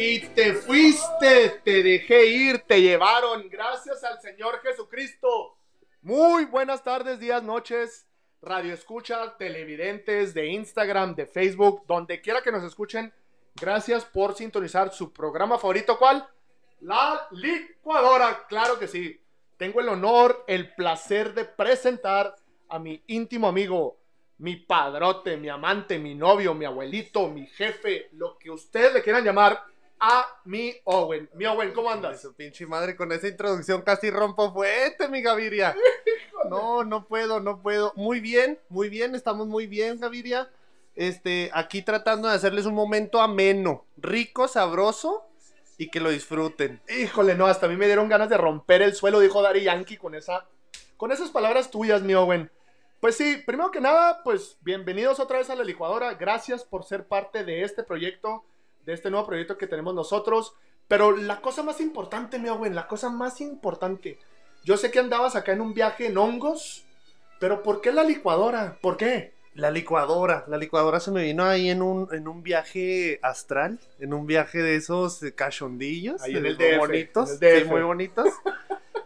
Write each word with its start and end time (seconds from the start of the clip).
Y 0.00 0.20
te 0.20 0.52
fuiste, 0.52 1.60
te 1.64 1.82
dejé 1.82 2.26
ir, 2.26 2.60
te 2.60 2.80
llevaron. 2.80 3.48
Gracias 3.48 4.04
al 4.04 4.20
Señor 4.20 4.60
Jesucristo. 4.62 5.56
Muy 6.02 6.44
buenas 6.44 6.84
tardes, 6.84 7.18
días, 7.18 7.42
noches. 7.42 8.06
Radio 8.40 8.74
escucha, 8.74 9.36
televidentes 9.36 10.34
de 10.34 10.46
Instagram, 10.46 11.16
de 11.16 11.26
Facebook, 11.26 11.82
donde 11.88 12.20
quiera 12.20 12.42
que 12.42 12.52
nos 12.52 12.62
escuchen. 12.62 13.12
Gracias 13.60 14.04
por 14.04 14.36
sintonizar 14.36 14.92
su 14.92 15.12
programa 15.12 15.58
favorito. 15.58 15.98
¿Cuál? 15.98 16.24
La 16.82 17.26
licuadora. 17.32 18.46
Claro 18.48 18.78
que 18.78 18.86
sí. 18.86 19.20
Tengo 19.56 19.80
el 19.80 19.88
honor, 19.88 20.44
el 20.46 20.72
placer 20.76 21.34
de 21.34 21.44
presentar 21.44 22.36
a 22.68 22.78
mi 22.78 23.02
íntimo 23.08 23.48
amigo, 23.48 23.98
mi 24.38 24.54
padrote, 24.54 25.36
mi 25.36 25.48
amante, 25.48 25.98
mi 25.98 26.14
novio, 26.14 26.54
mi 26.54 26.66
abuelito, 26.66 27.26
mi 27.26 27.48
jefe, 27.48 28.10
lo 28.12 28.38
que 28.38 28.48
ustedes 28.52 28.94
le 28.94 29.02
quieran 29.02 29.24
llamar, 29.24 29.60
a 30.00 30.26
mi 30.44 30.74
Owen. 30.84 31.28
Mi 31.34 31.46
Owen, 31.46 31.72
¿cómo 31.72 31.90
andas? 31.90 32.20
Su 32.20 32.34
pinche 32.34 32.66
madre 32.66 32.96
con 32.96 33.12
esa 33.12 33.28
introducción 33.28 33.82
casi 33.82 34.10
rompo 34.10 34.52
fuerte, 34.52 35.08
mi 35.08 35.22
Gaviria. 35.22 35.74
No, 36.48 36.84
no 36.84 37.04
puedo, 37.04 37.40
no 37.40 37.60
puedo. 37.60 37.92
Muy 37.96 38.20
bien, 38.20 38.58
muy 38.68 38.88
bien, 38.88 39.16
estamos 39.16 39.48
muy 39.48 39.66
bien, 39.66 39.98
Gaviria. 39.98 40.48
Este, 40.94 41.50
aquí 41.52 41.82
tratando 41.82 42.28
de 42.28 42.34
hacerles 42.34 42.64
un 42.64 42.74
momento 42.74 43.20
ameno, 43.20 43.84
rico, 43.96 44.46
sabroso 44.46 45.26
y 45.76 45.90
que 45.90 46.00
lo 46.00 46.10
disfruten. 46.10 46.80
Híjole, 46.88 47.34
no, 47.34 47.46
hasta 47.46 47.66
a 47.66 47.68
mí 47.68 47.76
me 47.76 47.86
dieron 47.86 48.08
ganas 48.08 48.28
de 48.28 48.36
romper 48.36 48.82
el 48.82 48.94
suelo, 48.94 49.20
dijo 49.20 49.42
Dari 49.42 49.64
Yankee 49.64 49.96
con 49.96 50.14
esa 50.14 50.46
con 50.96 51.12
esas 51.12 51.30
palabras 51.30 51.70
tuyas, 51.70 52.02
mi 52.02 52.14
Owen. 52.14 52.50
Pues 53.00 53.16
sí, 53.16 53.36
primero 53.46 53.70
que 53.70 53.80
nada, 53.80 54.22
pues 54.24 54.56
bienvenidos 54.62 55.20
otra 55.20 55.38
vez 55.38 55.48
a 55.48 55.54
la 55.54 55.62
licuadora. 55.62 56.14
Gracias 56.14 56.64
por 56.64 56.84
ser 56.84 57.06
parte 57.06 57.44
de 57.44 57.62
este 57.62 57.84
proyecto, 57.84 58.44
de 58.88 58.94
este 58.94 59.10
nuevo 59.10 59.26
proyecto 59.26 59.58
que 59.58 59.66
tenemos 59.66 59.94
nosotros. 59.94 60.54
Pero 60.88 61.14
la 61.14 61.42
cosa 61.42 61.62
más 61.62 61.80
importante, 61.80 62.38
mi 62.38 62.48
Owen, 62.48 62.74
la 62.74 62.88
cosa 62.88 63.10
más 63.10 63.42
importante. 63.42 64.18
Yo 64.64 64.78
sé 64.78 64.90
que 64.90 64.98
andabas 64.98 65.36
acá 65.36 65.52
en 65.52 65.60
un 65.60 65.74
viaje 65.74 66.06
en 66.06 66.16
hongos, 66.16 66.84
pero 67.38 67.62
¿por 67.62 67.82
qué 67.82 67.92
la 67.92 68.02
licuadora? 68.02 68.78
¿Por 68.80 68.96
qué? 68.96 69.34
La 69.54 69.70
licuadora, 69.70 70.44
la 70.48 70.56
licuadora 70.56 71.00
se 71.00 71.10
me 71.10 71.24
vino 71.24 71.44
ahí 71.44 71.68
en 71.68 71.82
un, 71.82 72.08
en 72.12 72.28
un 72.28 72.42
viaje 72.42 73.18
astral, 73.22 73.78
en 73.98 74.14
un 74.14 74.26
viaje 74.26 74.62
de 74.62 74.76
esos 74.76 75.20
cachondillos, 75.34 76.22
Ahí 76.22 76.36
en 76.36 76.44
de 76.44 76.48
el 76.48 76.56
muy 76.56 76.66
DF, 76.66 76.78
bonitos, 76.78 77.28
en 77.42 77.48
el 77.48 77.58
sí, 77.58 77.64
DF. 77.64 77.70
muy 77.70 77.82
bonitos. 77.82 78.28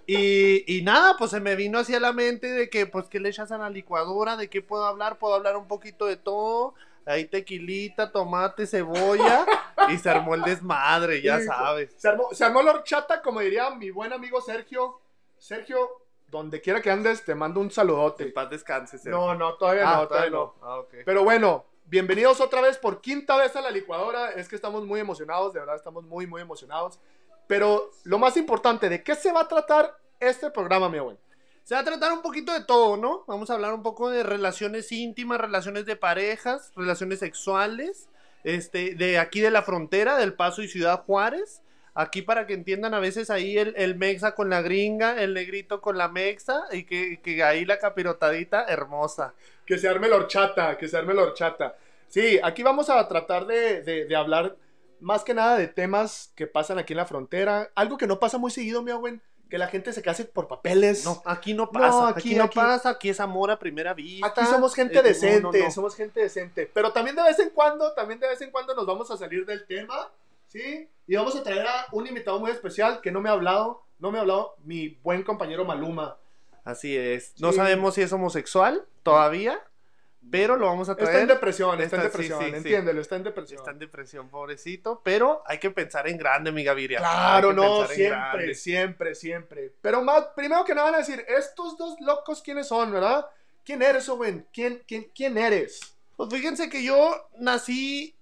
Y, 0.06 0.64
y 0.78 0.82
nada, 0.82 1.16
pues 1.16 1.30
se 1.32 1.40
me 1.40 1.56
vino 1.56 1.78
hacia 1.78 1.98
la 1.98 2.12
mente 2.12 2.48
de 2.48 2.68
que, 2.68 2.86
pues, 2.86 3.06
¿qué 3.06 3.18
le 3.18 3.30
echas 3.30 3.50
a 3.50 3.58
la 3.58 3.70
licuadora? 3.70 4.36
¿De 4.36 4.48
qué 4.48 4.60
puedo 4.62 4.84
hablar? 4.84 5.18
Puedo 5.18 5.34
hablar 5.34 5.56
un 5.56 5.66
poquito 5.66 6.06
de 6.06 6.16
todo. 6.16 6.74
Ahí 7.06 7.24
tequilita, 7.24 8.12
tomate, 8.12 8.66
cebolla. 8.66 9.44
y 9.90 9.98
se 9.98 10.10
armó 10.10 10.34
el 10.34 10.42
desmadre, 10.42 11.22
ya 11.22 11.40
sabes. 11.40 11.94
Se 11.96 12.08
armó, 12.08 12.28
se 12.32 12.44
armó 12.44 12.62
la 12.62 12.72
horchata, 12.72 13.22
como 13.22 13.40
diría 13.40 13.70
mi 13.70 13.90
buen 13.90 14.12
amigo 14.12 14.40
Sergio. 14.40 15.00
Sergio, 15.38 16.02
donde 16.28 16.60
quiera 16.60 16.80
que 16.80 16.90
andes, 16.90 17.24
te 17.24 17.34
mando 17.34 17.60
un 17.60 17.70
saludote. 17.70 18.24
En 18.24 18.32
paz 18.32 18.50
descanse, 18.50 18.98
Sergio. 18.98 19.18
No, 19.18 19.34
no, 19.34 19.54
todavía 19.54 19.90
Ah, 19.90 19.96
no, 19.96 20.08
todavía 20.08 20.30
no. 20.30 20.54
Ah, 20.62 20.78
ok. 20.78 20.94
Pero 21.04 21.24
bueno, 21.24 21.66
bienvenidos 21.86 22.40
otra 22.40 22.60
vez 22.60 22.78
por 22.78 23.00
quinta 23.00 23.36
vez 23.36 23.54
a 23.56 23.60
la 23.60 23.70
licuadora. 23.70 24.30
Es 24.32 24.48
que 24.48 24.56
estamos 24.56 24.86
muy 24.86 25.00
emocionados, 25.00 25.52
de 25.52 25.60
verdad 25.60 25.76
estamos 25.76 26.04
muy, 26.04 26.26
muy 26.26 26.40
emocionados. 26.40 27.00
Pero 27.46 27.90
lo 28.04 28.18
más 28.18 28.36
importante, 28.36 28.88
¿de 28.88 29.02
qué 29.02 29.14
se 29.14 29.32
va 29.32 29.42
a 29.42 29.48
tratar 29.48 29.96
este 30.20 30.50
programa, 30.50 30.88
mi 30.88 31.00
buen? 31.00 31.18
Se 31.64 31.74
va 31.74 31.80
a 31.80 31.84
tratar 31.84 32.12
un 32.12 32.22
poquito 32.22 32.52
de 32.52 32.64
todo, 32.64 32.96
¿no? 32.96 33.24
Vamos 33.26 33.50
a 33.50 33.54
hablar 33.54 33.72
un 33.72 33.82
poco 33.82 34.10
de 34.10 34.22
relaciones 34.22 34.90
íntimas, 34.90 35.40
relaciones 35.40 35.86
de 35.86 35.96
parejas, 35.96 36.72
relaciones 36.74 37.20
sexuales, 37.20 38.08
este, 38.44 38.94
de 38.94 39.18
aquí 39.18 39.40
de 39.40 39.50
la 39.50 39.62
frontera, 39.62 40.16
del 40.16 40.34
Paso 40.34 40.62
y 40.62 40.68
Ciudad 40.68 41.04
Juárez. 41.04 41.62
Aquí 41.94 42.22
para 42.22 42.46
que 42.46 42.54
entiendan 42.54 42.94
a 42.94 43.00
veces 43.00 43.28
ahí 43.28 43.58
el, 43.58 43.74
el 43.76 43.96
mexa 43.96 44.34
con 44.34 44.48
la 44.48 44.62
gringa, 44.62 45.22
el 45.22 45.34
negrito 45.34 45.82
con 45.82 45.98
la 45.98 46.08
mexa, 46.08 46.62
y 46.72 46.84
que, 46.84 47.20
que 47.22 47.42
ahí 47.42 47.66
la 47.66 47.78
capirotadita 47.78 48.64
hermosa. 48.66 49.34
Que 49.66 49.76
se 49.76 49.88
arme 49.88 50.08
la 50.08 50.16
horchata, 50.16 50.78
que 50.78 50.88
se 50.88 50.96
arme 50.96 51.12
la 51.12 51.22
horchata. 51.24 51.76
Sí, 52.08 52.40
aquí 52.42 52.62
vamos 52.62 52.88
a 52.88 53.06
tratar 53.08 53.46
de, 53.46 53.82
de- 53.82 54.16
hablar 54.16 54.56
más 55.00 55.22
que 55.22 55.34
nada 55.34 55.58
de 55.58 55.68
temas 55.68 56.32
que 56.34 56.46
pasan 56.46 56.78
aquí 56.78 56.94
en 56.94 56.98
la 56.98 57.06
frontera. 57.06 57.70
Algo 57.74 57.98
que 57.98 58.06
no 58.06 58.18
pasa 58.18 58.38
muy 58.38 58.50
seguido, 58.50 58.82
mi 58.82 58.92
buen, 58.92 59.20
que 59.52 59.58
la 59.58 59.66
gente 59.68 59.92
se 59.92 60.00
case 60.00 60.24
por 60.24 60.48
papeles. 60.48 61.04
No, 61.04 61.20
aquí 61.26 61.52
no 61.52 61.70
pasa, 61.70 62.08
aquí- 62.08 62.30
aquí, 62.30 62.34
no 62.36 62.44
aquí- 62.44 62.54
pasa, 62.58 62.88
aquí 62.88 63.10
es 63.10 63.20
amor 63.20 63.50
a 63.50 63.58
primera 63.58 63.92
vista. 63.92 64.26
Aquí 64.28 64.46
somos 64.46 64.74
gente 64.74 64.94
Eh, 64.94 65.02
no, 65.02 65.08
decente, 65.08 65.58
no, 65.58 65.64
no. 65.66 65.70
somos 65.70 65.94
gente 65.94 66.20
decente. 66.20 66.70
Pero 66.72 66.90
también 66.90 67.14
de 67.16 67.22
vez 67.22 67.38
en 67.38 67.50
cuando, 67.50 67.92
también 67.92 68.18
de 68.18 68.28
vez 68.28 68.40
en 68.40 68.50
cuando 68.50 68.74
nos 68.74 68.86
vamos 68.86 69.10
a 69.10 69.16
salir 69.18 69.44
del 69.44 69.66
tema, 69.66 70.10
¿sí? 70.48 70.88
Y 71.06 71.16
vamos 71.16 71.36
a 71.36 71.42
traer 71.42 71.66
a 71.66 71.86
un 71.92 72.06
invitado 72.06 72.40
muy 72.40 72.50
especial 72.50 73.02
que 73.02 73.12
no 73.12 73.20
me 73.20 73.28
ha 73.28 73.32
hablado, 73.32 73.82
no 73.98 74.10
me 74.10 74.16
ha 74.16 74.22
hablado, 74.22 74.54
mi 74.64 74.98
buen 75.02 75.22
compañero 75.22 75.66
Maluma. 75.66 76.16
Así 76.64 76.96
es. 76.96 77.34
No 77.38 77.50
Sí. 77.50 77.58
sabemos 77.58 77.92
si 77.96 78.00
es 78.00 78.10
homosexual 78.14 78.86
todavía, 79.02 79.60
pero 80.30 80.56
lo 80.56 80.66
vamos 80.66 80.88
a 80.88 80.94
traer. 80.94 81.10
Está 81.10 81.22
en 81.22 81.28
depresión, 81.28 81.80
está, 81.80 81.96
en 81.96 82.02
Está- 82.02 82.02
depresión, 82.18 82.40
sí, 82.42 82.50
sí. 82.50 82.56
entiéndelo, 82.56 83.00
está 83.00 83.16
en 83.16 83.24
depresión. 83.24 83.58
Está 83.58 83.70
en 83.72 83.78
depresión, 83.78 84.28
pobrecito, 84.28 85.00
pero 85.04 85.42
hay 85.46 85.58
que 85.58 85.70
pensar 85.70 86.08
en 86.08 86.16
grande, 86.16 86.52
mi 86.52 86.64
Gaviria. 86.64 86.98
Claro, 86.98 87.52
no, 87.52 87.86
siempre, 87.86 88.08
grande. 88.08 88.54
siempre, 88.54 89.14
siempre. 89.14 89.72
Pero 89.80 90.02
más, 90.02 90.24
primero 90.36 90.64
que 90.64 90.74
nada 90.74 90.86
van 90.90 90.94
a 90.96 91.04
decir, 91.04 91.24
estos 91.28 91.76
dos 91.76 92.00
locos, 92.00 92.40
¿quiénes 92.42 92.68
son, 92.68 92.92
verdad? 92.92 93.26
¿Quién 93.64 93.82
eres, 93.82 94.08
Owen? 94.08 94.46
¿Quién, 94.52 94.82
quién, 94.86 95.10
quién 95.14 95.36
eres? 95.38 95.80
Pues 96.16 96.30
fíjense 96.32 96.68
que 96.70 96.82
yo 96.82 97.28
nací 97.38 98.16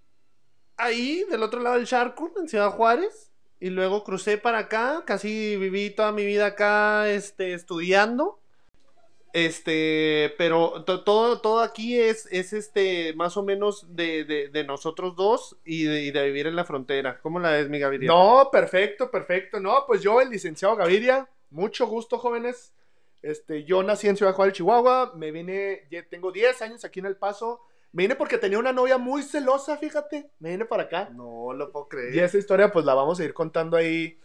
ahí, 0.76 1.24
del 1.30 1.42
otro 1.42 1.60
lado 1.60 1.76
del 1.76 1.86
charco, 1.86 2.32
en 2.38 2.48
Ciudad 2.48 2.70
Juárez, 2.70 3.30
y 3.60 3.68
luego 3.68 4.04
crucé 4.04 4.38
para 4.38 4.58
acá, 4.58 5.02
casi 5.06 5.56
viví 5.56 5.90
toda 5.90 6.12
mi 6.12 6.24
vida 6.24 6.46
acá, 6.46 7.08
este, 7.10 7.52
estudiando. 7.54 8.39
Este, 9.32 10.34
pero 10.38 10.82
to- 10.84 11.04
todo, 11.04 11.40
todo 11.40 11.60
aquí 11.60 11.98
es, 12.00 12.26
es 12.32 12.52
este, 12.52 13.14
más 13.14 13.36
o 13.36 13.42
menos 13.44 13.86
de, 13.94 14.24
de- 14.24 14.48
de 14.48 14.64
nosotros 14.64 15.14
dos 15.16 15.56
y 15.64 15.84
de, 15.84 16.02
y 16.02 16.10
de 16.10 16.24
vivir 16.26 16.46
en 16.48 16.56
la 16.56 16.64
frontera. 16.64 17.20
¿Cómo 17.22 17.38
la 17.38 17.52
ves, 17.52 17.68
mi 17.68 17.78
Gaviria? 17.78 18.08
No, 18.08 18.48
perfecto, 18.50 19.10
perfecto. 19.10 19.60
No, 19.60 19.84
pues 19.86 20.02
yo, 20.02 20.20
el 20.20 20.30
licenciado 20.30 20.74
Gaviria, 20.76 21.28
mucho 21.50 21.86
gusto, 21.86 22.18
jóvenes. 22.18 22.72
Este, 23.22 23.64
yo 23.64 23.82
nací 23.82 24.08
en 24.08 24.16
Ciudad 24.16 24.34
Juárez, 24.34 24.54
Chihuahua. 24.54 25.12
Me 25.14 25.30
vine, 25.30 25.86
ya 25.90 26.02
tengo 26.08 26.32
10 26.32 26.60
años 26.62 26.84
aquí 26.84 27.00
en 27.00 27.06
El 27.06 27.16
Paso. 27.16 27.60
Me 27.92 28.04
vine 28.04 28.16
porque 28.16 28.38
tenía 28.38 28.58
una 28.58 28.72
novia 28.72 28.98
muy 28.98 29.22
celosa, 29.22 29.76
fíjate. 29.76 30.30
Me 30.38 30.50
vine 30.50 30.64
para 30.64 30.84
acá. 30.84 31.10
No 31.12 31.52
lo 31.52 31.70
puedo 31.70 31.88
creer. 31.88 32.14
Y 32.14 32.20
esa 32.20 32.38
historia, 32.38 32.72
pues 32.72 32.84
la 32.84 32.94
vamos 32.94 33.20
a 33.20 33.24
ir 33.24 33.34
contando 33.34 33.76
ahí, 33.76 34.18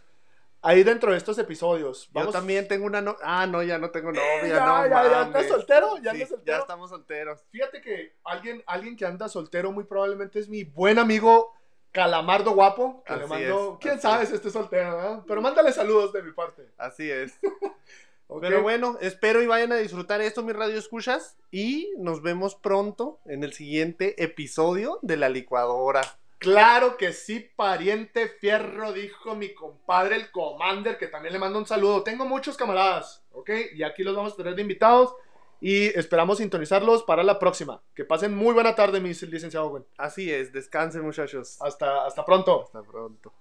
ahí 0.66 0.82
dentro 0.82 1.12
de 1.12 1.18
estos 1.18 1.38
episodios. 1.38 2.10
Yo 2.14 2.30
también 2.30 2.66
tengo 2.68 2.86
una 2.86 3.00
no 3.00 3.16
Ah, 3.22 3.46
no, 3.46 3.62
ya 3.62 3.78
no 3.78 3.90
tengo 3.90 4.10
novia, 4.12 4.46
ya, 4.46 4.66
no 4.66 4.86
ya, 4.86 5.08
ya. 5.10 5.22
¿estás 5.22 5.46
soltero? 5.48 5.96
¿Ya 5.98 6.10
Sí, 6.12 6.16
andas 6.16 6.28
soltero? 6.28 6.56
ya 6.56 6.60
estamos 6.62 6.90
solteros. 6.90 7.40
Fíjate 7.50 7.80
que 7.80 8.16
alguien, 8.24 8.62
alguien 8.66 8.96
que 8.96 9.06
anda 9.06 9.28
soltero 9.28 9.72
muy 9.72 9.84
probablemente 9.84 10.38
es 10.38 10.48
mi 10.48 10.64
buen 10.64 10.98
amigo 10.98 11.52
Calamardo 11.92 12.50
Guapo. 12.52 13.02
Que 13.04 13.14
le 13.16 13.20
Así 13.24 13.28
mando, 13.30 13.72
es, 13.74 13.78
quién 13.80 14.00
sabe 14.00 14.24
es. 14.24 14.28
si 14.28 14.34
esté 14.34 14.50
soltero, 14.50 14.96
¿verdad? 14.96 15.22
Pero 15.26 15.40
mándale 15.40 15.72
saludos 15.72 16.12
de 16.12 16.22
mi 16.22 16.32
parte. 16.32 16.70
Así 16.76 17.10
es. 17.10 17.38
Pero 18.40 18.60
bueno, 18.60 18.98
espero 19.00 19.40
y 19.40 19.46
vayan 19.46 19.70
a 19.70 19.76
disfrutar 19.76 20.20
esto, 20.20 20.42
mis 20.42 20.56
radio 20.56 20.76
escuchas. 20.78 21.36
Y 21.52 21.92
nos 21.96 22.22
vemos 22.22 22.56
pronto 22.56 23.20
en 23.24 23.44
el 23.44 23.52
siguiente 23.52 24.20
episodio 24.22 24.98
de 25.02 25.16
La 25.16 25.28
Licuadora. 25.28 26.02
Claro 26.38 26.96
que 26.96 27.12
sí, 27.12 27.50
pariente 27.56 28.28
fierro, 28.28 28.92
dijo 28.92 29.34
mi 29.34 29.54
compadre 29.54 30.16
el 30.16 30.30
Commander, 30.30 30.98
que 30.98 31.06
también 31.06 31.32
le 31.32 31.38
mando 31.38 31.58
un 31.58 31.66
saludo. 31.66 32.02
Tengo 32.02 32.26
muchos 32.26 32.56
camaradas, 32.56 33.24
¿ok? 33.32 33.50
Y 33.74 33.82
aquí 33.82 34.02
los 34.02 34.14
vamos 34.14 34.34
a 34.34 34.36
tener 34.36 34.54
de 34.54 34.62
invitados 34.62 35.14
y 35.60 35.86
esperamos 35.98 36.38
sintonizarlos 36.38 37.02
para 37.04 37.22
la 37.22 37.38
próxima. 37.38 37.82
Que 37.94 38.04
pasen 38.04 38.36
muy 38.36 38.52
buena 38.52 38.74
tarde, 38.74 39.00
mi 39.00 39.14
licenciado. 39.14 39.86
Así 39.96 40.30
es, 40.30 40.52
descansen 40.52 41.02
muchachos. 41.02 41.56
Hasta, 41.62 42.04
hasta 42.04 42.24
pronto. 42.24 42.64
Hasta 42.64 42.82
pronto. 42.82 43.32